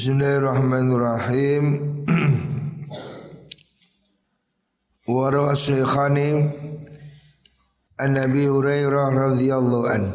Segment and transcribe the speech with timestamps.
[0.00, 1.64] Bismillahirrahmanirrahim.
[5.04, 6.48] Warawa Syekhani
[8.00, 10.08] An Nabi Hurairah radhiyallahu an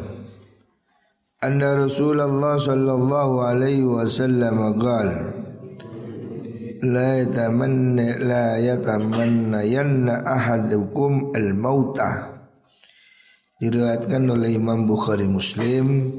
[1.38, 5.30] Anna Rasulullah sallallahu alaihi wasallam qala
[6.82, 12.42] La yatamanna la yatamanna yanna ahadukum al-mautah
[13.62, 16.10] Diriwayatkan oleh Imam Bukhari Muslim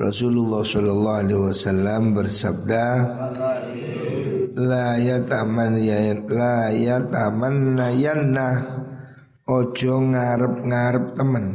[0.00, 2.84] Rasulullah Shallallahu Alaihi Wasallam bersabda,
[4.56, 8.48] la yataman ya la yataman nayanna
[9.44, 11.46] ojo ngarep ngarep temen.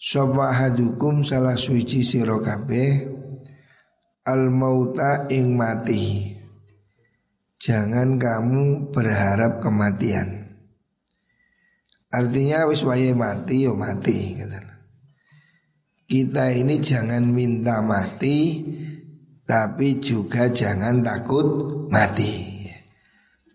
[0.00, 2.40] Soba hadukum salah suci siro
[4.24, 6.32] al mauta ing mati.
[7.60, 10.48] Jangan kamu berharap kematian.
[12.08, 14.71] Artinya wis wayahe mati yo mati gitu.
[16.12, 18.60] Kita ini jangan minta mati
[19.48, 21.48] Tapi juga jangan takut
[21.88, 22.52] mati.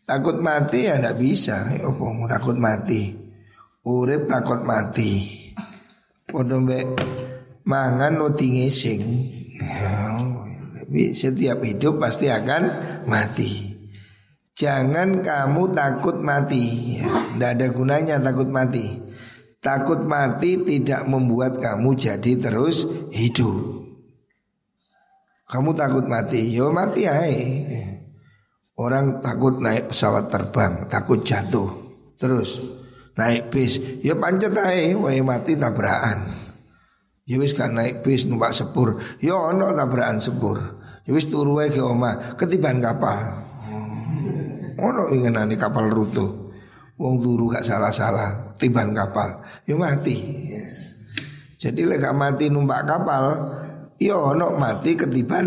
[0.01, 1.69] Takut mati ya tidak bisa.
[1.69, 3.13] Apa mau takut mati?
[3.85, 5.37] Urip takut mati.
[6.25, 6.57] Podo
[7.65, 9.03] mangan uti ngising.
[10.81, 12.63] Tapi setiap hidup pasti akan
[13.05, 13.77] mati.
[14.57, 16.97] Jangan kamu takut mati.
[17.05, 19.06] Tidak ada gunanya takut mati
[19.57, 23.89] Takut mati tidak membuat kamu jadi terus hidup.
[25.47, 27.17] Kamu takut mati, yo mati ya.
[28.77, 31.73] Orang takut naik pesawat terbang, takut jatuh.
[32.21, 32.61] Terus
[33.17, 36.29] naik bis, yo pancet ae, wae mati tabrakan.
[37.25, 40.57] Ya wis kan naik bis numpak sepur, yo ono tabrakan sepur.
[41.07, 43.41] Ya wis turu ke oma, ketiban kapal.
[44.77, 46.46] Ono ingenane kapal rute.
[46.97, 50.17] Wong turu gak salah-salah Tiban kapal Ya mati
[51.57, 53.23] Jadi lek mati numpak kapal
[54.01, 55.45] Ya ono mati ketiban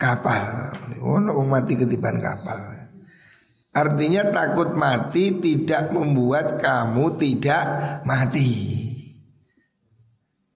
[0.00, 0.72] kapal
[1.04, 2.76] Ono mati ketiban kapal
[3.76, 7.64] Artinya takut mati tidak membuat kamu tidak
[8.08, 8.72] mati.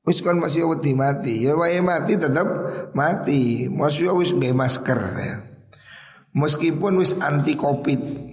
[0.08, 2.48] Wis kan masih wedi mati, ya wae mati tetap
[2.96, 3.68] mati.
[3.68, 5.36] Masih wis masker ya.
[6.32, 8.29] Meskipun wis anti covid.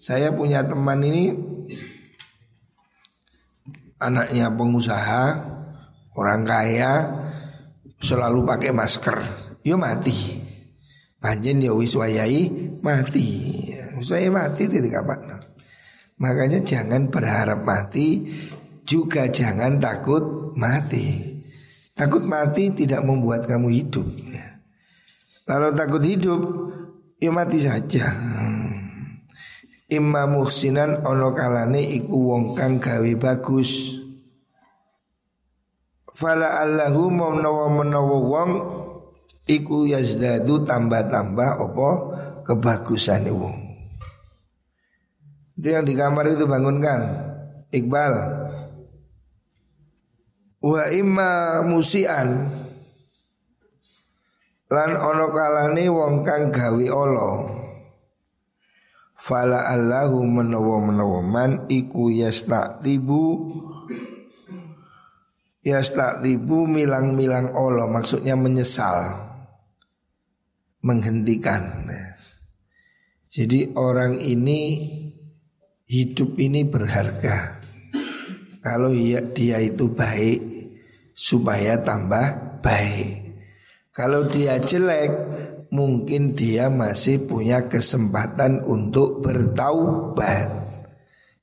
[0.00, 1.28] Saya punya teman ini
[4.00, 5.24] anaknya pengusaha,
[6.16, 6.92] orang kaya,
[8.00, 9.18] selalu pakai masker.
[9.60, 10.40] Yo mati.
[11.20, 12.48] Panjen ya wis wayai
[12.80, 13.28] mati.
[14.00, 15.44] Wis mati tidak apa.
[16.16, 18.24] Makanya jangan berharap mati,
[18.88, 21.28] juga jangan takut mati.
[21.92, 24.08] Takut mati tidak membuat kamu hidup.
[25.44, 26.40] Kalau takut hidup,
[27.20, 28.08] ya mati saja.
[29.90, 33.98] Imma muhsinan ono kalane iku wong kang gawe bagus.
[36.14, 38.50] Fala allahu menawa menawa wong
[39.50, 41.88] iku yazdadu tambah-tambah opo
[42.46, 43.56] kebagusan wong.
[45.58, 47.00] Itu yang di kamar itu bangunkan
[47.74, 48.14] Iqbal.
[50.62, 52.46] Wa imma musian.
[54.70, 57.59] Lan ono kalane wong kang gawe Allah
[59.20, 61.20] Fala allahu menawa menawa.
[61.20, 63.22] Man iku yastaktibu
[65.60, 67.84] Yastaktibu milang-milang Allah.
[67.84, 69.28] Maksudnya menyesal
[70.80, 71.84] Menghentikan.
[73.28, 74.60] Jadi orang ini
[75.90, 77.58] Hidup ini berharga.
[78.62, 78.94] Kalau
[79.34, 80.38] dia itu baik
[81.12, 83.30] Supaya tambah baik.
[83.90, 85.10] Kalau dia jelek
[85.70, 90.50] mungkin dia masih punya kesempatan untuk bertaubat.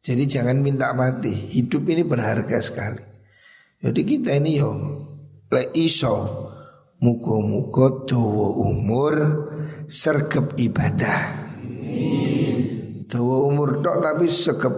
[0.03, 1.31] Jadi jangan minta mati.
[1.31, 3.03] Hidup ini berharga sekali.
[3.83, 4.71] Jadi kita ini yo
[5.51, 6.15] le iso
[6.99, 9.15] mugo-mugo dawa umur
[9.87, 11.19] sergep ibadah.
[13.07, 14.75] Dawa umur tok tapi sergep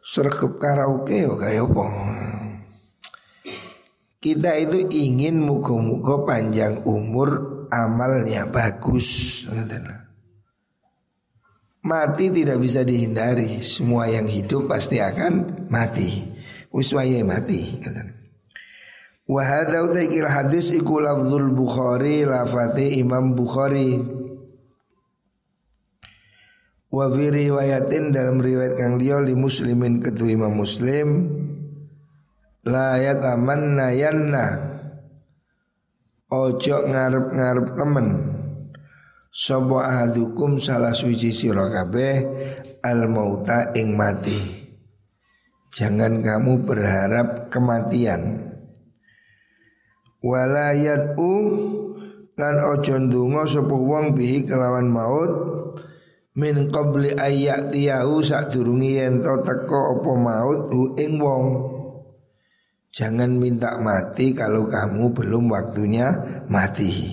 [0.00, 1.86] sergep karaoke yo kaya apa.
[4.18, 9.42] Kita itu ingin mugo-mugo panjang umur amalnya bagus.
[11.84, 13.58] Mati tidak bisa dihindari.
[13.60, 16.32] Semua yang hidup pasti akan mati.
[16.74, 17.78] Uswaya mati
[19.24, 23.96] Wahada utaikil hadis iku lafzul Bukhari lafati Imam Bukhari.
[26.92, 31.08] Wa fi riwayatin dalam riwayat kang liya li muslimin kedua Imam Muslim
[32.64, 34.73] La yatamanna yanna
[36.34, 38.08] Ojo ngarep-ngarep temen
[39.30, 42.14] Sopo ahadukum salah suci sira kabeh
[42.82, 44.38] al mauta ing mati.
[45.74, 48.50] Jangan kamu berharap kematian.
[50.22, 51.32] Walayat u
[52.38, 55.32] lan ojo ndonga sapa wong bihi kelawan maut
[56.38, 61.73] min qabli ayat tiyahu sadurungi yen to teko apa maut hu ing wong
[62.94, 66.14] Jangan minta mati kalau kamu belum waktunya
[66.46, 67.10] mati.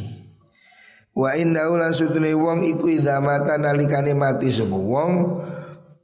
[1.17, 5.11] Wa inna ulan sutune wong iku idza mata nalikane mati sapa wong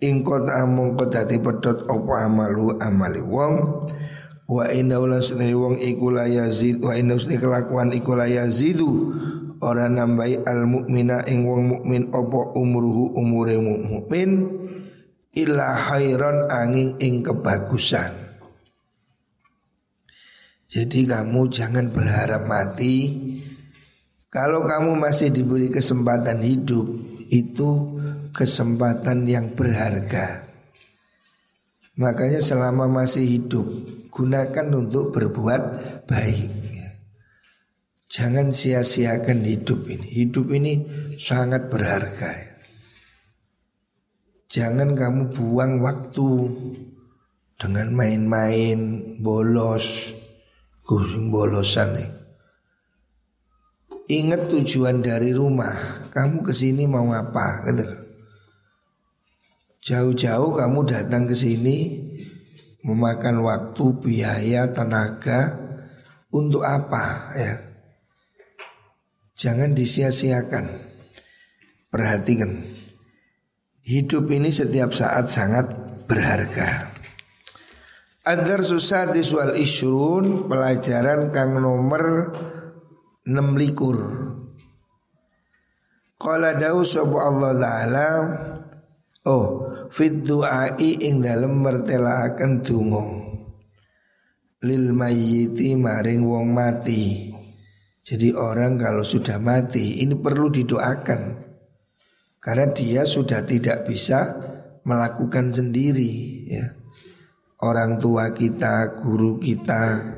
[0.02, 3.54] ing kota amung kota pedot apa amalu amali wong
[4.50, 9.14] wa inna ulan sutune wong iku la yazid wa inna sutune kelakuan iku la yazidu
[9.62, 14.42] ora nambahi al mukmina ing wong mukmin apa umruhu umure mukmin
[15.38, 18.27] illa khairan angin ing kebagusan
[20.68, 23.16] jadi kamu jangan berharap mati.
[24.28, 26.84] Kalau kamu masih diberi kesempatan hidup
[27.32, 27.96] Itu
[28.36, 30.44] kesempatan yang berharga.
[31.96, 33.66] Makanya selama masih hidup
[34.12, 35.62] Gunakan untuk berbuat
[36.04, 36.52] baik.
[38.12, 40.08] Jangan sia-siakan hidup ini.
[40.08, 40.84] Hidup ini
[41.20, 42.60] sangat berharga.
[44.48, 46.32] Jangan kamu buang waktu
[47.60, 48.80] Dengan main-main
[49.20, 50.16] bolos
[50.88, 52.10] Kuring bolosan nih.
[54.08, 56.08] Ingat tujuan dari rumah.
[56.08, 57.68] Kamu ke sini mau apa?
[57.68, 57.84] Gitu.
[59.84, 62.08] Jauh-jauh kamu datang ke sini
[62.88, 65.60] memakan waktu, biaya, tenaga
[66.32, 67.54] untuk apa ya?
[69.36, 70.66] Jangan disia-siakan.
[71.92, 72.64] Perhatikan.
[73.84, 75.68] Hidup ini setiap saat sangat
[76.08, 76.97] berharga.
[78.28, 82.36] Adar susah diswal isrun pelajaran kang nomor
[83.24, 83.96] 6 likur.
[86.20, 88.10] Qala dawu sapa Allah taala
[89.32, 89.48] oh
[89.88, 93.08] fit du'ai ing dalem mertelaaken donga
[94.68, 97.32] lil mayyiti maring wong mati.
[98.04, 101.48] Jadi orang kalau sudah mati ini perlu didoakan
[102.44, 104.36] karena dia sudah tidak bisa
[104.84, 106.87] melakukan sendiri ya
[107.62, 110.16] orang tua kita, guru kita.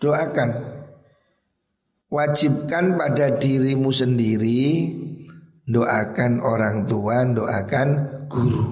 [0.00, 0.50] Doakan.
[2.10, 4.90] Wajibkan pada dirimu sendiri
[5.70, 7.88] doakan orang tua, doakan
[8.26, 8.66] guru.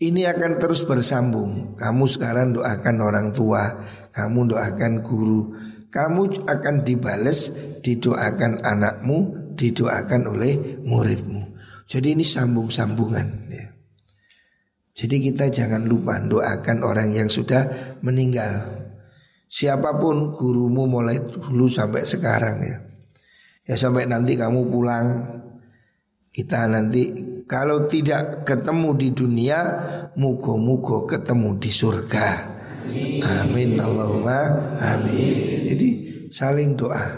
[0.00, 1.76] Ini akan terus bersambung.
[1.76, 3.64] Kamu sekarang doakan orang tua,
[4.12, 5.56] kamu doakan guru,
[5.88, 11.56] kamu akan dibales, didoakan anakmu, didoakan oleh muridmu.
[11.90, 13.66] Jadi ini sambung-sambungan ya.
[15.00, 18.68] Jadi kita jangan lupa doakan orang yang sudah meninggal.
[19.48, 22.76] Siapa pun gurumu mulai dulu sampai sekarang ya.
[23.64, 25.06] Ya sampai nanti kamu pulang
[26.28, 27.16] kita nanti
[27.48, 29.58] kalau tidak ketemu di dunia
[30.20, 32.28] mugo-mugo ketemu di surga.
[33.40, 34.52] Amin Allahumma
[34.84, 35.64] amin.
[35.64, 35.88] Jadi
[36.28, 37.08] saling doa.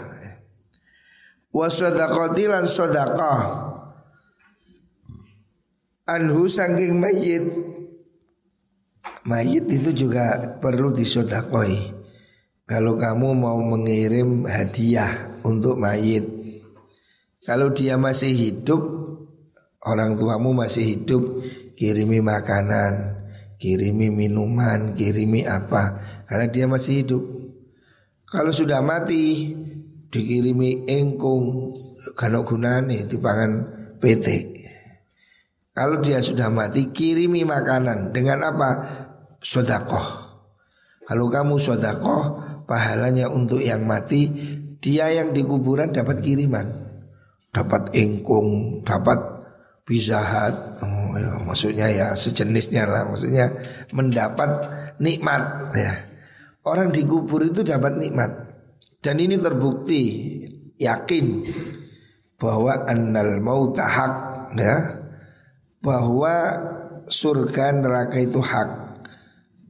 [1.51, 3.39] Wa sadaqati lan sadaqah
[6.07, 7.72] anhu saking mayit
[9.23, 11.95] Mayit itu juga perlu disodakoi
[12.67, 16.27] Kalau kamu mau mengirim hadiah untuk mayit
[17.47, 18.83] Kalau dia masih hidup
[19.79, 21.23] Orang tuamu masih hidup
[21.79, 23.23] Kirimi makanan
[23.55, 27.23] Kirimi minuman Kirimi apa Karena dia masih hidup.
[28.27, 29.55] Kalau sudah mati
[30.11, 31.71] Dikirimi engkung
[32.19, 33.51] Kalau gunane dipangan
[34.03, 34.53] PT
[35.73, 38.13] kalau dia sudah mati kirimi makanan.
[38.13, 38.69] Dengan apa?
[39.43, 40.23] Sodakoh.
[41.03, 44.31] Kalau kamu sodakoh, pahalanya untuk yang mati,
[44.79, 46.65] dia yang di kuburan dapat kiriman,
[47.51, 49.19] dapat engkung, dapat
[49.83, 53.51] pizahat, oh, ya, maksudnya ya sejenisnya lah, maksudnya
[53.91, 54.49] mendapat
[55.03, 55.93] nikmat ya.
[56.63, 58.31] Orang di kubur itu dapat nikmat.
[59.03, 60.03] Dan ini terbukti
[60.79, 61.43] yakin
[62.39, 64.11] bahwa annal mautahak
[64.55, 65.03] ya.
[65.83, 66.35] Bahwa
[67.11, 68.82] surga neraka itu hak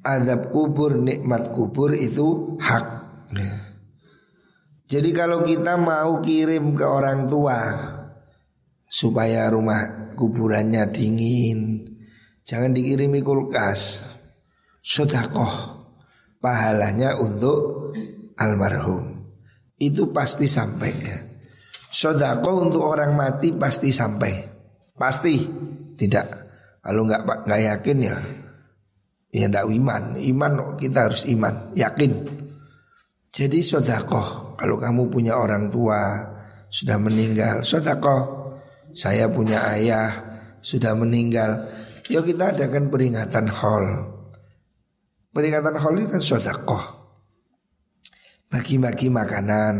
[0.04, 2.86] adab kubur, nikmat kubur itu hak.
[3.34, 3.56] Ya.
[4.92, 7.60] Jadi kalau kita mau kirim ke orang tua
[8.86, 11.82] supaya rumah kuburannya dingin,
[12.44, 14.12] jangan dikirimi kulkas.
[14.84, 15.88] Sodakoh
[16.44, 17.96] pahalanya untuk
[18.36, 19.32] almarhum
[19.80, 21.18] itu pasti sampai ya.
[21.88, 24.34] Sodakoh untuk orang mati pasti sampai,
[25.00, 25.40] pasti
[25.96, 26.28] tidak.
[26.84, 28.18] Kalau nggak nggak yakin ya
[29.34, 32.22] Ya ndak iman, iman kita harus iman, yakin.
[33.34, 36.22] Jadi sodakoh, kalau kamu punya orang tua
[36.70, 38.46] sudah meninggal, sodakoh.
[38.94, 40.22] Saya punya ayah
[40.62, 41.66] sudah meninggal,
[42.14, 43.86] yuk ya kita adakan peringatan hall.
[45.34, 46.84] Peringatan hall itu kan sodakoh.
[48.54, 49.76] Bagi-bagi makanan,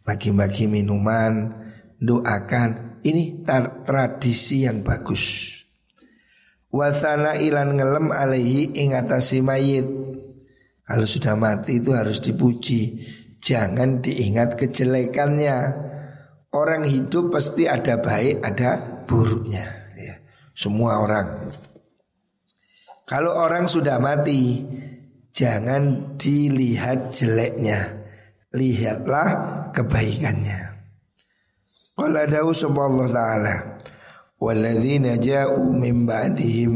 [0.00, 1.52] bagi-bagi minuman,
[2.00, 2.96] doakan.
[3.04, 3.44] Ini
[3.84, 5.61] tradisi yang bagus.
[6.72, 9.84] Wasana ilan ngelem alaihi ingatasi mayit.
[10.88, 12.96] Kalau sudah mati itu harus dipuji.
[13.44, 15.56] Jangan diingat kejelekannya.
[16.52, 19.68] Orang hidup pasti ada baik, ada buruknya.
[20.00, 20.24] Ya.
[20.56, 21.52] Semua orang.
[23.04, 24.64] Kalau orang sudah mati,
[25.28, 28.00] jangan dilihat jeleknya.
[28.52, 29.28] Lihatlah
[29.76, 30.60] kebaikannya.
[31.92, 33.56] Qala dawu Allah taala
[34.42, 36.74] walladzina ja'u min ba'dihim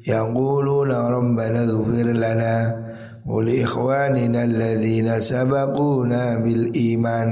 [0.00, 2.72] yaquluna rabbana ighfir lana
[3.28, 7.28] wa li ikhwanina alladzina sabaquna bil iman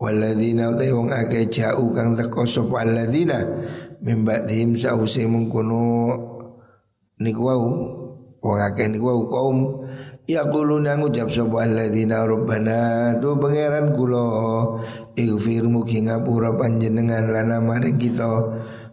[0.00, 3.44] walladzina lahum ake ja'u kang teko sapa alladzina
[4.00, 6.16] min ba'dihim sause mengkono
[7.20, 7.68] niku wau
[8.40, 9.58] wong akeh niku wau kaum
[10.30, 14.22] Ya kuluna ngucap sapa alladzina rabbana do pangeran kula
[15.18, 18.30] ighfir mugi ngapura panjenengan lana maring kita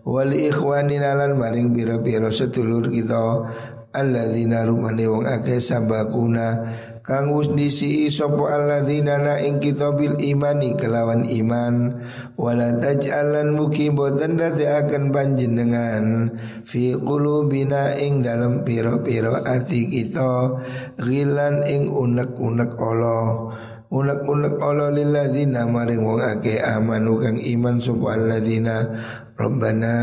[0.08, 3.44] wali ikhwanina lan maring pira-pira sedulur kita
[3.92, 6.64] alladzina rumane wong akeh sabakuna
[7.08, 12.04] kang wis disi sapa alladzina na ing kita bil imani kelawan iman.
[12.36, 16.36] Wala taj'alan mugi boten akan panjenengan
[16.68, 20.60] fi qulubina ing dalam pira-pira ati kita
[21.00, 23.56] ghilan ing unek-unek Allah
[23.88, 28.77] unek-unek Allah lilladzina maring wong akeh amanu kang iman sapa alladzina
[29.38, 29.96] Rabbana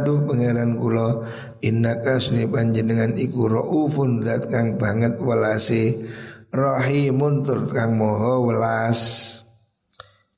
[0.00, 1.22] duh pangeran kula
[1.60, 6.08] innaka sunni panjenengan iku raufun zat kang banget welase
[6.52, 9.00] rahimun tur kang moho welas.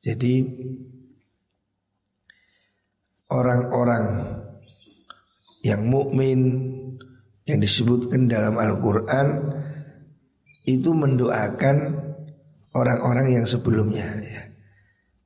[0.04, 0.44] Jadi
[3.32, 4.06] orang-orang
[5.64, 6.40] yang mukmin
[7.48, 9.56] yang disebutkan dalam Al-Qur'an
[10.64, 11.76] itu mendoakan
[12.75, 14.43] orang-orang yang sebelumnya ya.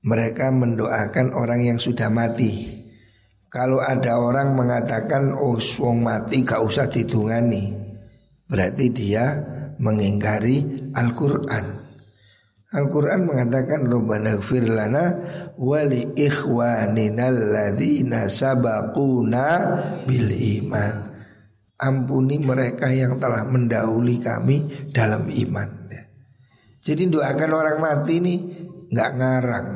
[0.05, 2.79] Mereka mendoakan orang yang sudah mati.
[3.49, 7.73] Kalau ada orang mengatakan oh wong mati gak usah didungani,
[8.45, 9.25] berarti dia
[9.79, 11.89] mengingkari Al-Quran
[12.69, 15.17] Al-Quran mengatakan Rabbana gfir lana
[15.57, 19.47] wali ikhwanina alladhina sabaquna
[20.05, 20.29] bil
[20.61, 21.09] iman
[21.79, 25.78] Ampuni mereka yang telah mendahului kami dalam iman
[26.79, 28.35] Jadi doakan orang mati ini
[28.89, 29.69] nggak ngarang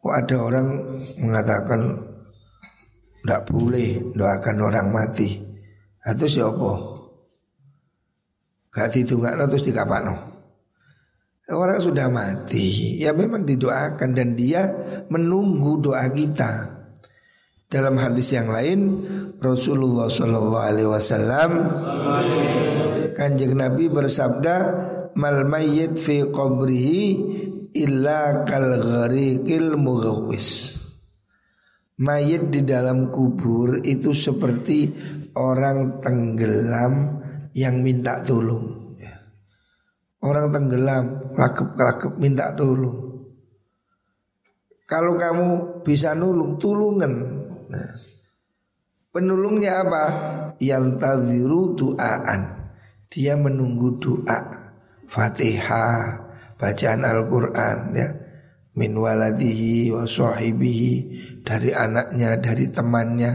[0.00, 0.66] Kok ada orang
[1.20, 1.80] mengatakan
[3.20, 5.28] Tidak boleh doakan orang mati
[6.06, 6.90] Atau siapa?
[8.70, 10.14] Gak didungakno terus dikapakno.
[11.50, 14.70] Orang sudah mati, ya memang didoakan dan dia
[15.10, 16.78] menunggu doa kita.
[17.66, 19.02] Dalam hadis yang lain,
[19.42, 21.50] Rasulullah Shallallahu Alaihi Wasallam,
[23.18, 24.56] kanjeng Nabi bersabda,
[25.16, 27.02] mal mayyit fi qabrihi
[27.74, 30.78] illa kal gharikil mughawis.
[32.00, 34.88] Mayit di dalam kubur itu seperti
[35.36, 37.20] orang tenggelam
[37.52, 38.96] yang minta tolong.
[38.96, 39.20] Ya.
[40.24, 43.10] Orang tenggelam, lakep-lakep minta tolong.
[44.88, 45.48] Kalau kamu
[45.86, 47.12] bisa nulung, tulungan.
[47.70, 47.94] Nah,
[49.14, 50.04] penulungnya apa?
[50.58, 52.72] Yang taziru doaan.
[53.06, 54.38] Dia menunggu doa,
[55.10, 58.08] fatihah, bacaan Al-Quran ya.
[58.78, 60.94] Min waladihi wa sahibihi
[61.42, 63.32] dari anaknya, dari temannya.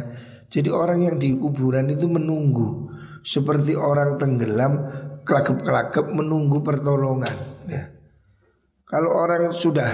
[0.48, 2.88] Jadi orang yang di kuburan itu menunggu
[3.28, 4.74] seperti orang tenggelam
[5.28, 7.36] kelakep-kelakep menunggu pertolongan
[7.68, 7.92] ya.
[8.88, 9.92] Kalau orang sudah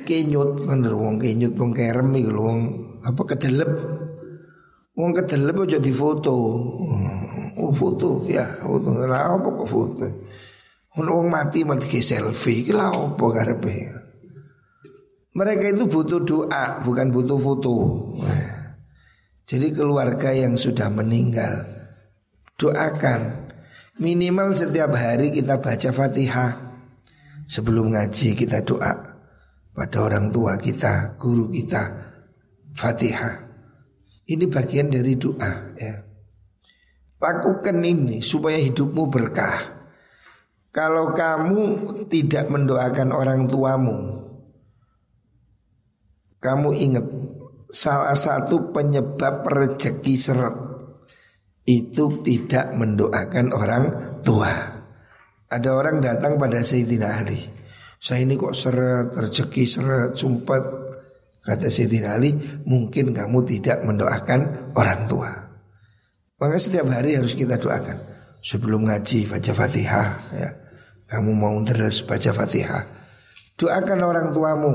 [0.00, 2.58] kenyut bener wong kenyut wong kerem wong
[3.04, 3.70] apa kedelep
[4.96, 6.32] wong kedelep aja di foto
[7.60, 10.06] oh foto ya foto lah apa kok foto
[10.96, 13.26] wong mati mati selfie iki lah apa
[15.32, 17.76] mereka itu butuh doa bukan butuh foto
[19.48, 21.64] jadi keluarga yang sudah meninggal
[22.60, 23.48] doakan
[23.96, 26.52] minimal setiap hari kita baca Fatihah
[27.48, 29.12] sebelum ngaji kita doa
[29.72, 32.12] pada orang tua kita, guru kita
[32.76, 33.48] Fatihah.
[34.28, 35.94] Ini bagian dari doa ya.
[37.20, 39.81] Lakukan ini supaya hidupmu berkah.
[40.72, 41.64] Kalau kamu
[42.08, 44.24] tidak mendoakan orang tuamu,
[46.40, 47.06] kamu ingat
[47.68, 50.56] salah satu penyebab rezeki seret
[51.68, 53.84] itu tidak mendoakan orang
[54.24, 54.80] tua.
[55.52, 57.36] Ada orang datang pada Sayyidina Ali.
[58.00, 60.64] Saya ini kok seret, rezeki seret, sumpet.
[61.44, 62.32] Kata Sayyidina Ali,
[62.64, 65.30] mungkin kamu tidak mendoakan orang tua.
[66.40, 68.08] Maka setiap hari harus kita doakan.
[68.42, 70.61] Sebelum ngaji baca Fatihah ya.
[71.12, 72.88] Kamu mau terus baca Fatihah.
[73.60, 74.72] Doakan orang tuamu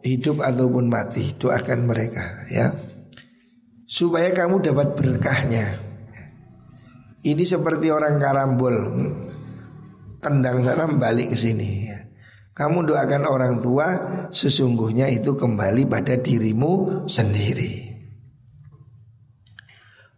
[0.00, 2.72] hidup ataupun mati, doakan mereka ya.
[3.84, 5.76] Supaya kamu dapat berkahnya.
[7.20, 8.76] Ini seperti orang karambol
[10.24, 11.92] tendang sana balik ke sini.
[11.92, 12.08] Ya.
[12.56, 13.86] Kamu doakan orang tua
[14.32, 17.92] sesungguhnya itu kembali pada dirimu sendiri.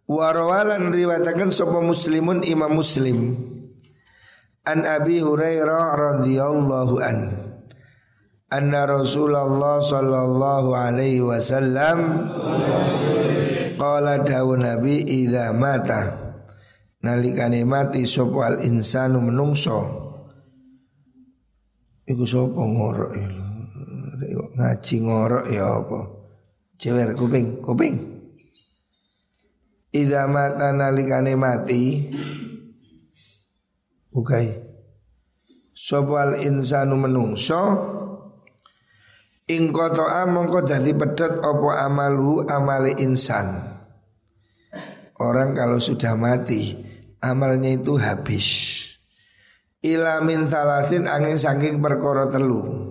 [0.07, 3.19] Warawalan riwayatkan sapa muslimun imam muslim
[4.63, 7.35] An Abi Hurairah radhiyallahu an.
[8.47, 12.31] Anna Rasulullah sallallahu alaihi wasallam
[13.75, 16.15] Qala dawu Nabi idza mata.
[17.03, 19.83] Nalikane mati sapa al insanu menungso?
[22.07, 23.13] Iku sapa ngorok
[24.55, 26.01] ngaji ngorok ya apa?
[26.79, 27.99] Jewer kuping kuping.
[29.91, 31.83] Idza mata nalikane mati
[34.13, 34.53] Bukai.
[35.73, 37.63] Sobal insanu menungso
[39.51, 43.59] Ing kotoa mongko dadi pedot opo amalu amali insan.
[45.19, 46.93] Orang kalau sudah mati
[47.23, 48.49] Amalnya itu habis.
[49.79, 52.91] Ila min thalasin angin saking perkara telu.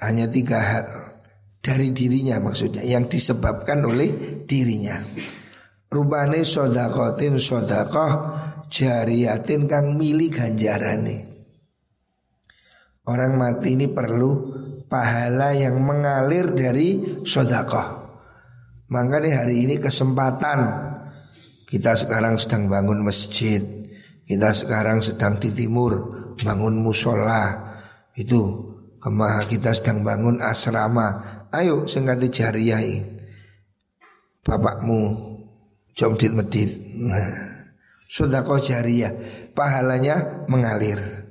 [0.00, 0.88] Hanya tiga hal.
[1.60, 4.96] Dari dirinya maksudnya Yang disebabkan oleh dirinya.
[5.92, 8.12] Rubane sodakotin sodakoh
[8.70, 11.36] jariyatin kang mili ganjarane.
[13.06, 14.30] Orang mati ini perlu
[14.90, 18.06] pahala yang mengalir dari sodakoh.
[18.90, 20.58] Makanya hari ini kesempatan
[21.66, 23.62] kita sekarang sedang bangun masjid,
[24.26, 27.74] kita sekarang sedang di timur bangun musola,
[28.14, 28.42] itu
[28.98, 31.38] kemah kita sedang bangun asrama.
[31.54, 32.94] Ayo sengganti jariyai.
[34.46, 34.98] Bapakmu
[35.96, 36.70] Jomdit medit
[37.00, 37.55] nah,
[38.06, 39.12] Sodako jariyah
[39.56, 41.26] Pahalanya mengalir.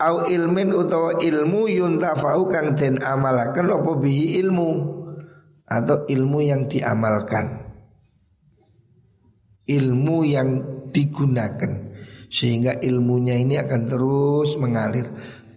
[0.00, 4.70] Au ilmin utawa ilmu yuntafau kang den amalakan Apa bihi ilmu?
[5.68, 7.68] Atau ilmu yang diamalkan.
[9.64, 10.48] Ilmu yang
[10.90, 11.94] digunakan.
[12.28, 15.08] Sehingga ilmunya ini akan terus mengalir.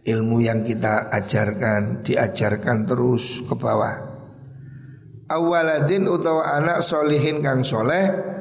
[0.07, 3.95] Ilmu yang kita ajarkan Diajarkan terus ke bawah.
[5.27, 8.36] Awaladin utawa anak solihin kang soleh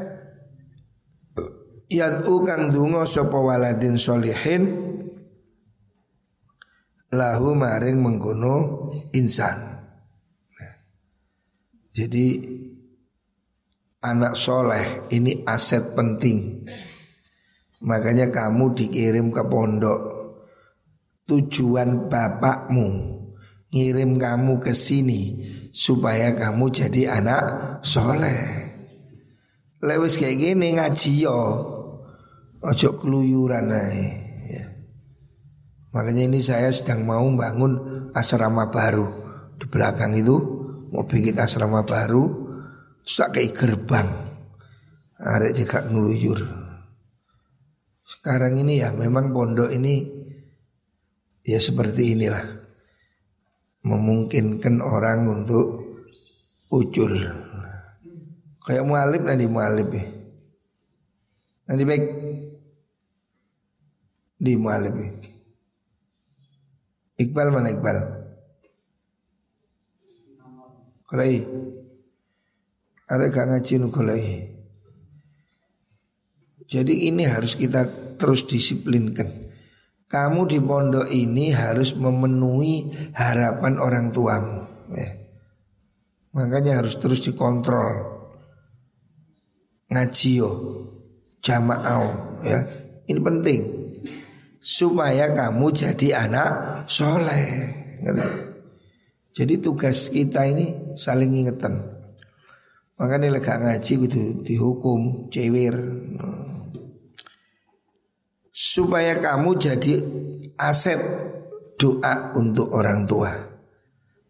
[1.86, 4.62] yad'u kang dungo sapa waladin solihin
[7.14, 8.56] lahu maring mengkono
[9.14, 9.78] insan.
[11.96, 12.36] Jadi
[14.04, 16.68] anak soleh ini aset penting.
[17.80, 20.00] Makanya kamu dikirim ke pondok.
[21.26, 23.16] Tujuan bapakmu
[23.74, 25.42] ngirim kamu ke sini
[25.74, 27.44] supaya kamu jadi anak
[27.82, 28.66] soleh.
[29.82, 31.40] Lewis kayak gini ngaji yo,
[32.62, 33.72] ojo keluyuran
[34.46, 34.62] Ya.
[35.90, 37.72] Makanya ini saya sedang mau bangun
[38.14, 40.36] asrama baru di belakang itu
[40.92, 42.24] mau bikin asrama baru,
[43.02, 44.08] terus kayak gerbang.
[45.16, 46.40] Ada juga ngeluyur.
[48.06, 50.06] Sekarang ini ya memang pondok ini
[51.42, 52.44] ya seperti inilah
[53.82, 55.66] memungkinkan orang untuk
[56.70, 57.16] ucul.
[58.66, 60.04] Kayak mualib nanti mualib ya.
[61.66, 62.04] Nanti baik
[64.36, 65.10] di mualib ya.
[67.16, 67.98] Iqbal mana Iqbal?
[71.06, 71.40] Kolai
[73.06, 74.22] Ada gak ngaji nukolai
[76.66, 77.86] Jadi ini harus kita
[78.18, 79.46] terus disiplinkan
[80.06, 84.62] kamu di pondok ini harus memenuhi harapan orang tuamu.
[84.94, 85.18] Ya.
[86.30, 88.14] Makanya harus terus dikontrol.
[89.90, 90.50] Ngajio,
[91.42, 92.58] jamaah, ya.
[93.06, 93.85] Ini penting
[94.66, 96.50] supaya kamu jadi anak
[96.90, 97.70] soleh.
[99.30, 101.86] Jadi tugas kita ini saling ingetan.
[102.98, 105.76] Makanya lega ngaji itu dihukum cewir
[108.50, 109.94] supaya kamu jadi
[110.58, 110.98] aset
[111.78, 113.30] doa untuk orang tua.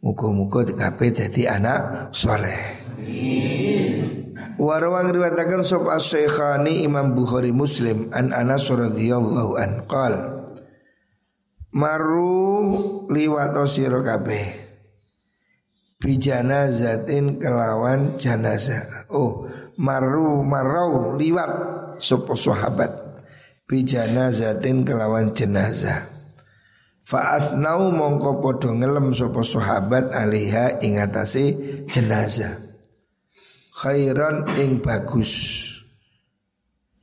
[0.04, 2.60] Muka-muka dikape jadi anak soleh.
[4.56, 9.84] Warwang riwayatkan sop as Imam Bukhari Muslim an Anas radhiyallahu an.
[9.84, 10.14] Qal
[11.76, 14.64] Maru liwato sira kabeh.
[16.00, 19.12] Bijana zatin kelawan janazah.
[19.12, 19.44] Oh,
[19.76, 21.52] maru marau liwat
[22.00, 23.20] sop sahabat.
[23.68, 26.08] Bijana zatin kelawan jenazah.
[27.04, 31.54] Fa'asnau mongko podo ngelem sopo sahabat aliha ingatasi
[31.86, 32.65] jenazah
[33.76, 35.32] Khairan ing bagus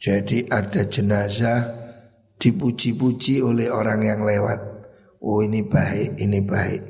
[0.02, 1.70] Jadi ada jenazah
[2.42, 4.74] dipuji-puji oleh orang yang lewat
[5.24, 6.84] Oh ini baik, ini baik.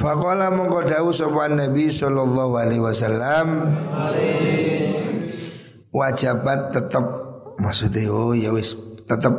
[0.00, 3.48] Fakola mongko dawu sopan Nabi Sallallahu Alaihi Wasallam
[5.92, 7.04] wajabat tetap
[7.56, 9.32] maksudnya oh ya wis tetap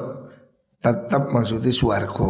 [0.81, 2.29] tetap maksudnya suarco.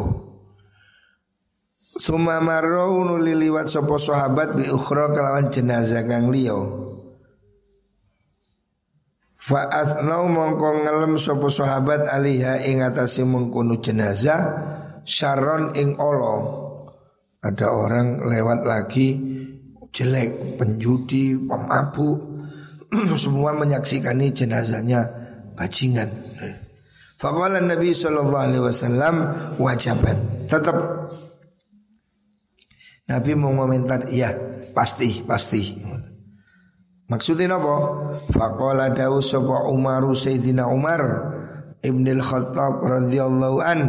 [1.97, 6.87] Suma marau nuli liwat sopo sahabat bi ukhra kelawan jenazah kang liyo.
[9.37, 14.41] Fa asnau mongko ngelem sapa sahabat aliha ing atase mengkono jenazah
[15.07, 16.65] syaron ing olo.
[17.39, 19.15] Ada orang lewat lagi
[19.95, 22.19] jelek, penjudi, pemabuk,
[23.23, 25.07] semua menyaksikan jenazahnya
[25.55, 26.11] bajingan.
[27.17, 29.15] Faqala Nabi sallallahu alaihi wasallam
[29.57, 30.17] wajabat.
[30.51, 31.06] Tetap
[33.07, 34.35] Nabi mau komentar, iya
[34.75, 35.79] pasti, pasti.
[37.07, 37.75] Maksudnya apa?
[38.35, 40.99] Faqala dawu sapa Umaru Sayyidina Umar
[41.79, 43.79] Ibnul Khattab radhiyallahu an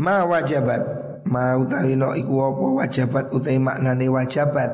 [0.00, 1.04] ma wajabat?
[1.28, 2.64] Ma utawi no iku apa?
[2.80, 4.72] Wajabat utai maknane wajabat.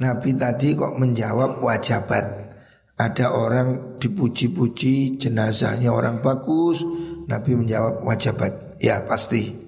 [0.00, 2.48] Nabi tadi kok menjawab wajabat.
[2.96, 6.80] Ada orang dipuji-puji jenazahnya orang bagus.
[7.28, 8.80] Nabi menjawab wajabat.
[8.80, 9.67] Ya pasti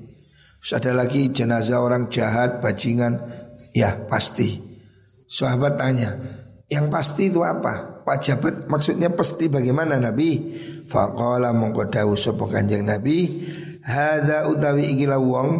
[0.60, 3.16] Terus ada lagi jenazah orang jahat bajingan
[3.72, 4.70] ya pasti
[5.30, 6.18] Sahabat tanya
[6.66, 8.02] yang pasti itu apa?
[8.02, 10.30] Wajabat maksudnya pasti bagaimana Nabi?
[10.90, 13.46] Faqala mongko dawuh sapa Kanjeng Nabi,
[13.86, 15.50] hadza utawi iki wong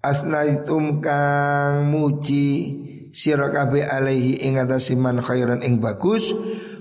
[0.00, 2.80] asnaitum kang muji
[3.12, 6.32] sira kabeh alaihi ing atase man khairan ing bagus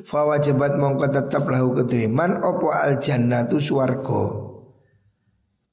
[0.07, 4.46] fa wajabat mongko tetap lahu keteriman opo al jannatu swarga.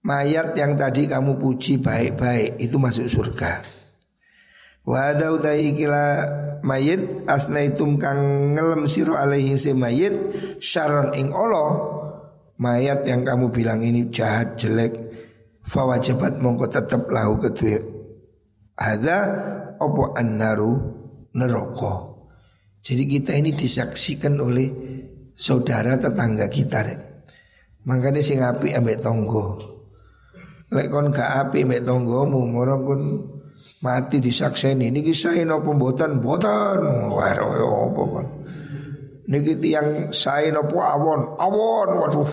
[0.05, 3.65] Mayat yang tadi kamu puji baik-baik itu masuk surga.
[4.85, 6.07] Wa hadza ikila
[6.65, 10.13] mayit asnaitum kang ngelem siro alaihi si mayit
[10.61, 11.77] syaron ing Allah
[12.57, 14.97] mayat yang kamu bilang ini jahat jelek
[15.61, 17.81] fawajabat mongko tetap lahu kedua
[18.81, 19.19] ada
[19.77, 20.73] opo annaru
[21.37, 21.93] neroko
[22.81, 24.69] jadi kita ini disaksikan oleh
[25.33, 27.01] saudara tetangga kita rek.
[27.85, 29.74] makanya sing api ambek tonggo
[30.75, 33.03] lek kon gak api ambek tonggomu murah kon
[33.87, 34.91] mati disakseni.
[34.91, 36.19] Niki saya napa mboten?
[36.19, 36.81] Mboten.
[37.15, 37.49] Waro
[37.93, 38.27] apa kon?
[39.31, 42.31] Niki tiang saya napa awon awon waduh.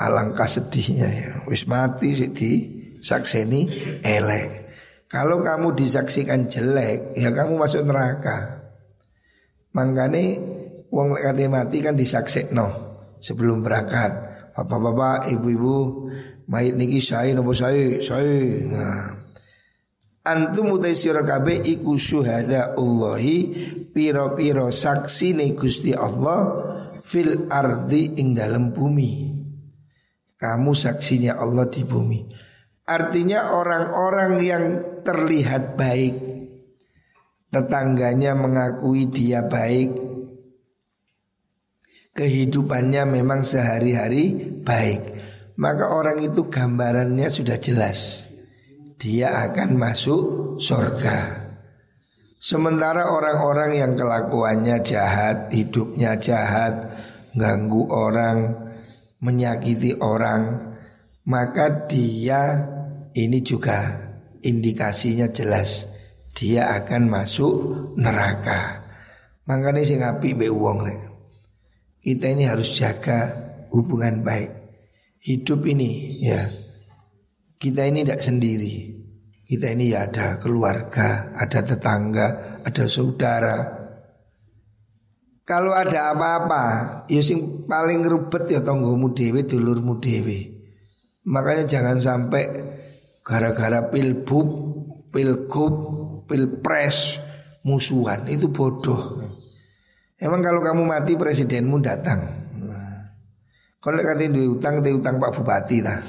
[0.00, 1.32] Alangkah sedihnya ya.
[1.46, 2.50] Wis mati sih di
[2.98, 3.70] sakseni
[4.02, 4.72] elek.
[5.06, 8.64] Kalau kamu disaksikan jelek ya kamu masuk neraka.
[9.70, 10.40] Mangkane
[10.90, 12.90] wong lek mati kan disaksekno
[13.22, 14.30] sebelum berangkat.
[14.50, 16.10] Bapak-bapak, ibu-ibu,
[16.50, 18.66] mayit niki saya nopo saya, saya.
[18.66, 19.20] Nah,
[20.20, 23.48] Antum utai sira kabeh iku syuhada Allahi
[23.88, 26.40] piro-piro saksi ne Gusti Allah
[27.00, 29.32] fil ardi ing dalam bumi.
[30.36, 32.20] Kamu saksinya Allah di bumi.
[32.90, 34.64] Artinya orang-orang yang
[35.06, 36.14] terlihat baik
[37.50, 39.94] Tetangganya mengakui dia baik
[42.10, 45.29] Kehidupannya memang sehari-hari baik
[45.60, 48.30] Maka orang itu gambarannya sudah jelas
[49.00, 50.22] dia akan masuk
[50.60, 51.48] surga.
[52.40, 56.96] Sementara orang-orang yang kelakuannya jahat, hidupnya jahat,
[57.36, 58.56] ganggu orang,
[59.20, 60.72] menyakiti orang,
[61.28, 62.64] maka dia
[63.12, 64.08] ini juga
[64.40, 65.88] indikasinya jelas
[66.32, 67.52] dia akan masuk
[68.00, 68.80] neraka.
[69.44, 70.88] Makanya sing api be wong
[72.00, 73.28] Kita ini harus jaga
[73.68, 74.59] hubungan baik.
[75.20, 76.48] Hidup ini ya
[77.60, 78.74] kita ini tidak sendiri.
[79.44, 83.58] Kita ini ya ada keluarga, ada tetangga, ada saudara.
[85.44, 86.64] Kalau ada apa-apa,
[87.10, 90.56] ya sing paling rubet ya tonggomu dewi, dulurmu dewi.
[91.28, 92.44] Makanya jangan sampai
[93.20, 94.48] gara-gara pilbub,
[95.12, 95.74] pilgub,
[96.30, 97.20] pilpres
[97.66, 99.20] musuhan itu bodoh.
[100.16, 102.39] Emang kalau kamu mati presidenmu datang.
[103.80, 106.00] Kalau katanya diutang, diutang Pak Bupati lah.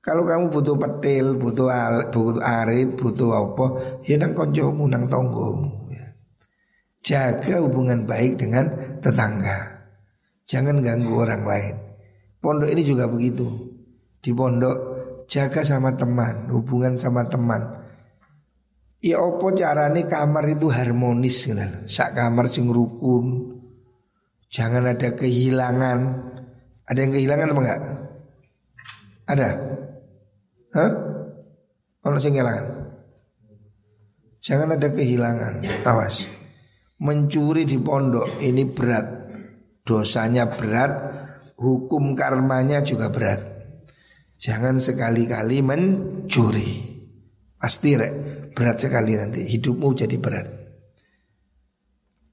[0.00, 3.66] Kalau kamu butuh petil, butuh al, butuh arit, butuh apa,
[4.06, 5.92] ya nang koncomu, nang tonggomu.
[5.92, 6.16] Ya.
[7.04, 8.70] Jaga hubungan baik dengan
[9.04, 9.84] tetangga.
[10.48, 11.74] Jangan ganggu orang lain.
[12.40, 13.44] Pondok ini juga begitu.
[14.24, 14.76] Di pondok
[15.28, 17.60] jaga sama teman, hubungan sama teman.
[19.00, 21.66] Ya opo carane kamar itu harmonis gitu.
[21.88, 23.49] Sak kamar sing rukun.
[24.50, 25.98] Jangan ada kehilangan.
[26.90, 27.80] Ada yang kehilangan apa enggak?
[29.30, 29.48] Ada?
[30.74, 30.90] Hah?
[32.10, 32.34] Ono sing
[34.40, 35.86] Jangan ada kehilangan.
[35.86, 36.26] Awas.
[37.00, 39.06] Mencuri di pondok ini berat.
[39.86, 40.92] Dosanya berat,
[41.56, 43.40] hukum karmanya juga berat.
[44.36, 46.70] Jangan sekali-kali mencuri.
[47.60, 48.12] Pasti rek,
[48.56, 50.59] berat sekali nanti hidupmu jadi berat.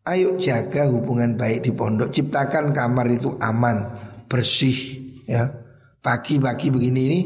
[0.08, 4.00] Ayo jaga hubungan baik di pondok, ciptakan kamar itu aman,
[4.32, 5.52] bersih ya.
[6.00, 7.20] Pagi-pagi begini ini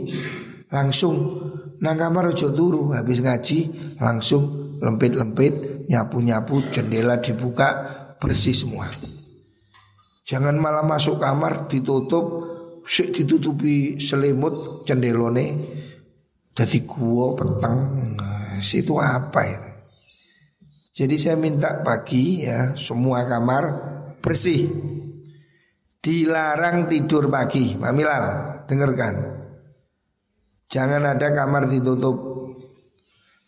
[0.73, 1.29] langsung
[1.77, 3.69] nang kamar ojo turu habis ngaji
[4.01, 7.69] langsung lempit-lempit, nyapu-nyapu, jendela dibuka,
[8.17, 8.89] bersih semua.
[10.25, 12.25] Jangan malah masuk kamar ditutup,
[12.89, 15.45] sik ditutupi selimut cendelone
[16.57, 17.77] jadi gua petang.
[18.17, 19.70] Nah, situ apa ya?
[20.91, 23.63] Jadi saya minta pagi ya semua kamar
[24.19, 24.67] bersih.
[26.01, 29.15] Dilarang tidur pagi, Mamilal, dengarkan.
[30.65, 32.17] Jangan ada kamar ditutup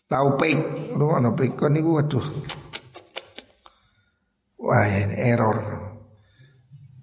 [0.06, 2.26] taupik, rumah pikon ini waduh.
[4.64, 5.58] Wah ini error.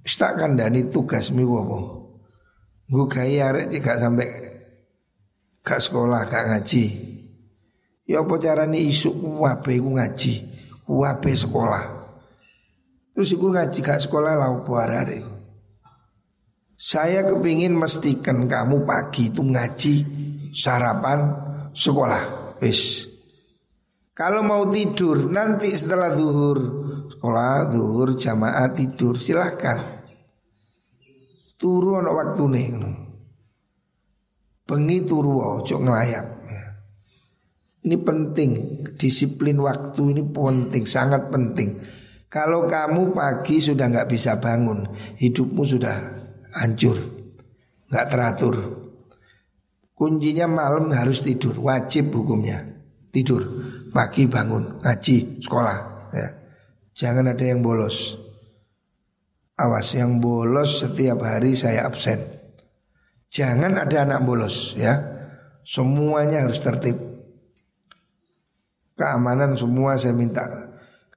[0.01, 1.77] Istakan dani tugas mi apa?
[2.89, 4.27] Gue kaya arek gak sampai
[5.61, 6.85] gak sekolah gak ngaji.
[8.11, 10.43] Ya apa carane isuk wabe ku ngaji,
[10.83, 12.03] wabe sekolah.
[13.15, 15.23] Terus iku ngaji gak sekolah lah apa arek
[16.75, 19.93] Saya kepingin mestikan kamu pagi itu ngaji,
[20.51, 21.31] sarapan,
[21.71, 22.51] sekolah.
[22.59, 23.07] Wis.
[24.11, 26.59] Kalau mau tidur nanti setelah zuhur
[27.15, 29.77] sekolah zuhur jamaah tidur silahkan
[31.57, 32.65] turu ana waktune
[34.65, 36.70] bengi turu ojo ngelayap ya.
[37.81, 38.51] Ini penting
[38.97, 41.81] disiplin waktu ini penting sangat penting
[42.31, 44.85] kalau kamu pagi sudah nggak bisa bangun
[45.17, 45.95] hidupmu sudah
[46.55, 46.97] hancur
[47.89, 48.55] nggak teratur
[49.97, 52.63] kuncinya malam harus tidur wajib hukumnya
[53.09, 53.43] tidur
[53.89, 55.77] pagi bangun ngaji sekolah
[56.13, 56.41] ya
[56.91, 58.19] Jangan ada yang bolos.
[59.55, 62.19] Awas yang bolos setiap hari saya absen.
[63.31, 64.99] Jangan ada anak bolos ya.
[65.63, 67.10] Semuanya harus tertib.
[68.95, 70.45] Keamanan semua saya minta.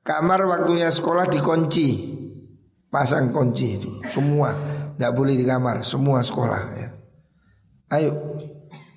[0.04, 2.12] Kamar waktunya sekolah dikunci.
[2.92, 4.54] Pasang kunci itu semua.
[4.94, 6.88] Tidak boleh di kamar, semua sekolah ya.
[7.90, 8.38] Ayo,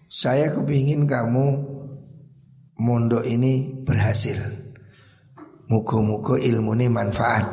[0.05, 1.57] saya kepingin kamu
[2.77, 4.37] mondok ini berhasil.
[5.67, 7.43] Muga-muga ilmu ini manfaat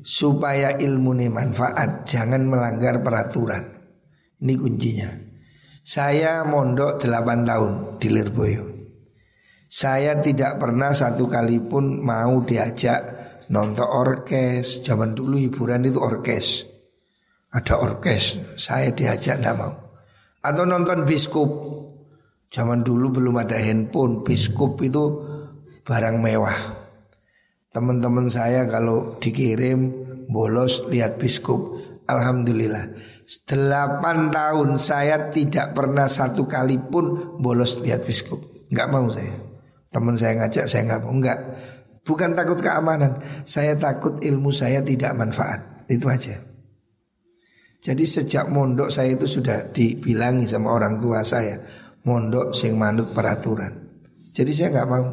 [0.00, 3.60] Supaya ilmu ini manfaat Jangan melanggar peraturan
[4.40, 5.12] Ini kuncinya
[5.84, 8.75] Saya mondok 8 tahun di Lirboyo
[9.66, 13.00] Saya tidak pernah satu kali pun mau diajak
[13.50, 16.62] nonton orkes Zaman dulu hiburan itu orkes
[17.50, 19.74] Ada orkes Saya diajak tidak mau
[20.42, 21.50] Atau nonton biskup
[22.50, 25.04] Zaman dulu belum ada handphone Biskup itu
[25.86, 26.58] barang mewah.
[27.70, 29.94] Teman-teman saya kalau dikirim
[30.26, 31.78] bolos lihat biskup,
[32.10, 32.90] alhamdulillah.
[33.46, 38.42] Delapan tahun saya tidak pernah satu kali pun bolos lihat biskup.
[38.70, 39.45] Enggak mau saya.
[39.96, 41.12] Teman saya ngajak saya nggak mau.
[41.16, 41.40] Enggak.
[42.04, 43.16] Bukan takut keamanan,
[43.48, 45.88] saya takut ilmu saya tidak manfaat.
[45.88, 46.36] Itu aja.
[47.80, 51.56] Jadi sejak mondok saya itu sudah dibilangi sama orang tua saya,
[52.04, 53.72] mondok sing manut peraturan.
[54.36, 55.06] Jadi saya nggak mau.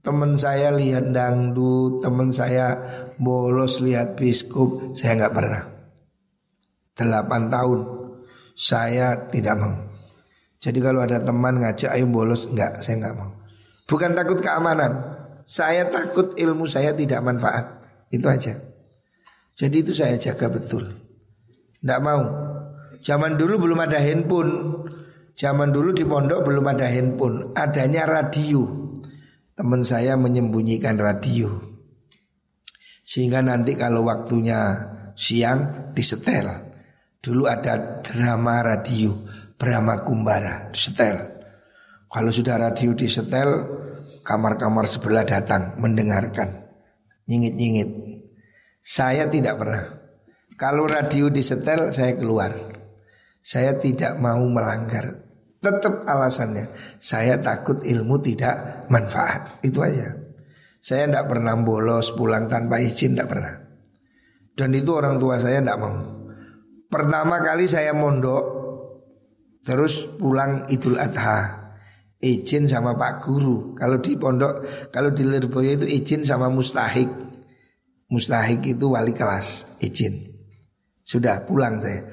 [0.00, 2.78] Teman saya lihat dangdut, teman saya
[3.18, 5.62] bolos lihat biskup, saya nggak pernah.
[6.94, 7.80] Delapan tahun
[8.54, 9.74] saya tidak mau.
[10.62, 13.39] Jadi kalau ada teman ngajak ayo bolos, enggak, saya nggak mau.
[13.90, 17.66] Bukan takut keamanan, saya takut ilmu saya tidak manfaat.
[18.06, 18.54] Itu aja.
[19.58, 20.94] Jadi itu saya jaga betul.
[21.82, 22.22] Enggak mau.
[23.02, 24.52] Zaman dulu belum ada handphone.
[25.34, 28.60] Zaman dulu di pondok belum ada handphone, adanya radio
[29.56, 31.48] teman saya menyembunyikan radio.
[33.08, 34.84] Sehingga nanti kalau waktunya
[35.16, 36.70] siang disetel.
[37.20, 39.16] Dulu ada drama radio,
[39.56, 41.39] drama kumbara, disetel.
[42.10, 43.50] Kalau sudah radio disetel,
[44.26, 46.66] kamar-kamar sebelah datang mendengarkan.
[47.30, 47.88] Nyingit-nyingit.
[48.82, 49.86] Saya tidak pernah.
[50.58, 52.80] Kalau radio disetel, saya keluar.
[53.40, 55.24] Saya tidak mau melanggar
[55.60, 56.68] Tetap alasannya
[57.00, 60.12] Saya takut ilmu tidak manfaat Itu aja
[60.80, 63.56] Saya tidak pernah bolos pulang tanpa izin Tidak pernah
[64.52, 65.96] Dan itu orang tua saya tidak mau
[66.88, 68.44] Pertama kali saya mondok
[69.64, 71.59] Terus pulang idul adha
[72.20, 74.60] Izin sama pak guru Kalau di pondok
[74.92, 77.08] Kalau di Lirboyo itu izin sama mustahik
[78.12, 80.28] Mustahik itu wali kelas Izin
[81.00, 82.04] Sudah pulang saya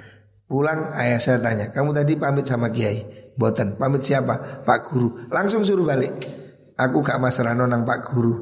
[0.47, 4.65] Pulang ayah saya tanya Kamu tadi pamit sama kiai Boten pamit siapa?
[4.65, 5.29] Pak Guru.
[5.29, 6.09] Langsung suruh balik.
[6.73, 8.33] Aku gak masrano nang Pak Guru.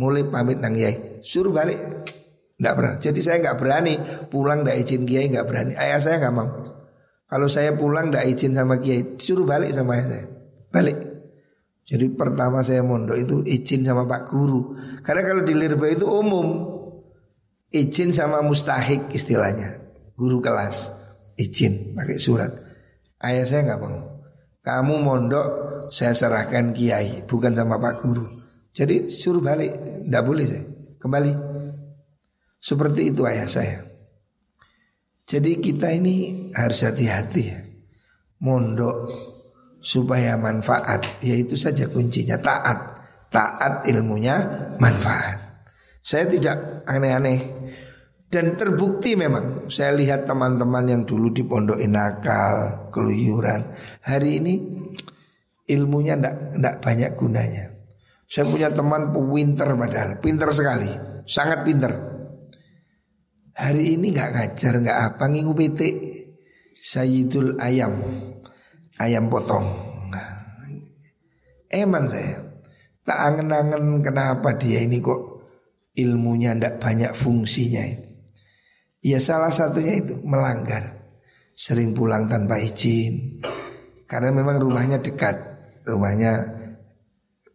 [0.00, 1.20] Mulai pamit nang Yai.
[1.20, 2.08] Suruh balik.
[2.56, 2.96] Tidak pernah.
[2.96, 3.94] Jadi saya nggak berani
[4.32, 5.72] pulang dari izin Kiai nggak berani.
[5.76, 6.48] Ayah saya nggak mau.
[7.28, 10.22] Kalau saya pulang tidak izin sama kiai, suruh balik sama saya.
[10.74, 10.98] Balik.
[11.86, 14.74] Jadi pertama saya mondok itu izin sama Pak Guru.
[15.06, 16.74] Karena kalau di Lirba itu umum.
[17.70, 19.78] Izin sama mustahik istilahnya.
[20.18, 20.90] Guru kelas.
[21.38, 22.50] Izin pakai surat.
[23.22, 23.98] Ayah saya nggak mau.
[24.64, 25.46] Kamu mondok
[25.94, 28.26] saya serahkan kiai bukan sama Pak Guru.
[28.74, 30.64] Jadi suruh balik, tidak boleh saya.
[30.98, 31.32] Kembali.
[32.58, 33.78] Seperti itu ayah saya.
[35.28, 37.60] Jadi kita ini harus hati-hati ya.
[38.40, 38.96] Mondok
[39.84, 43.04] supaya manfaat, yaitu saja kuncinya taat.
[43.28, 44.40] Taat ilmunya
[44.80, 45.68] manfaat.
[46.00, 47.64] Saya tidak aneh-aneh
[48.34, 53.62] dan terbukti memang saya lihat teman-teman yang dulu di pondok nakal, keluyuran.
[54.02, 54.54] Hari ini
[55.70, 57.70] ilmunya tidak banyak gunanya.
[58.26, 60.90] Saya punya teman pinter padahal, pinter sekali,
[61.22, 61.92] sangat pinter.
[63.54, 65.80] Hari ini nggak ngajar, nggak apa, ngingu PT.
[66.74, 67.94] Sayyidul ayam,
[68.98, 69.66] ayam potong.
[71.74, 72.38] Eman saya,
[73.02, 75.42] tak angen-angen kenapa dia ini kok
[75.98, 77.82] ilmunya ndak banyak fungsinya.
[79.02, 81.02] Ya salah satunya itu melanggar,
[81.52, 83.42] sering pulang tanpa izin,
[84.06, 85.34] karena memang rumahnya dekat,
[85.82, 86.46] rumahnya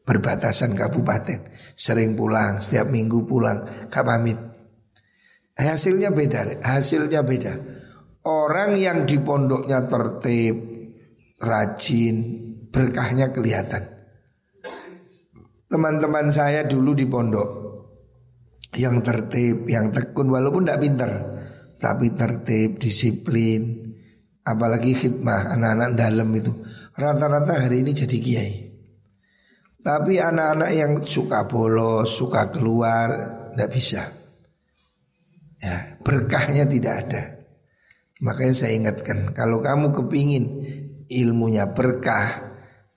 [0.03, 1.49] berbatasan kabupaten,
[1.79, 4.37] sering pulang, setiap minggu pulang, gak pamit.
[5.55, 7.53] Hasilnya beda, hasilnya beda.
[8.27, 10.78] Orang yang di pondoknya tertib,
[11.39, 12.15] rajin,
[12.69, 13.87] berkahnya kelihatan.
[15.69, 17.49] Teman-teman saya dulu di pondok
[18.75, 21.11] yang tertib, yang tekun walaupun tidak pintar,
[21.79, 23.89] tapi tertib, disiplin,
[24.43, 26.51] apalagi khidmah anak-anak dalam itu
[26.97, 28.53] rata-rata hari ini jadi kiai.
[29.79, 33.07] Tapi anak-anak yang suka bolos, suka keluar,
[33.55, 34.03] tidak bisa.
[35.63, 37.23] Ya, berkahnya tidak ada.
[38.19, 40.58] Makanya saya ingatkan, kalau kamu kepingin
[41.09, 42.53] ilmunya berkah,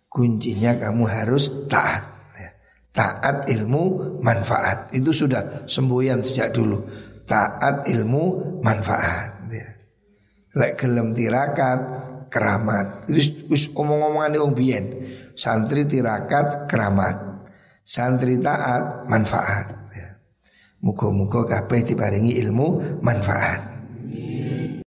[0.07, 2.05] kuncinya kamu harus taat.
[2.37, 2.51] Ya,
[2.93, 6.85] taat ilmu manfaat itu sudah semboyan sejak dulu.
[7.25, 9.43] Taat ilmu manfaat.
[10.53, 11.81] Lek gelem tirakat
[12.29, 13.09] keramat.
[13.09, 14.85] Wis omong-omongan wong biyen.
[15.33, 17.17] Santri tirakat keramat.
[17.81, 19.67] Santri taat manfaat.
[19.97, 20.09] Ya.
[20.85, 23.61] Muga-muga kabeh diparingi ilmu manfaat.